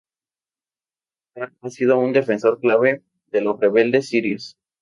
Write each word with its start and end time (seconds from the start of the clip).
Qatar 1.35 1.53
ha 1.61 1.69
sido 1.69 1.99
un 1.99 2.11
defensor 2.11 2.59
clave 2.59 3.03
de 3.27 3.41
los 3.41 3.59
rebeldes 3.59 4.09
sirios. 4.09 4.55